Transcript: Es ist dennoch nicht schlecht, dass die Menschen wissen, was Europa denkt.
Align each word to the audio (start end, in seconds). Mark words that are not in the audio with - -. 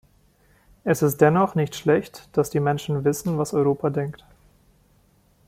Es 0.83 1.03
ist 1.03 1.21
dennoch 1.21 1.53
nicht 1.53 1.75
schlecht, 1.75 2.35
dass 2.35 2.49
die 2.49 2.59
Menschen 2.59 3.03
wissen, 3.05 3.37
was 3.37 3.53
Europa 3.53 3.91
denkt. 3.91 4.25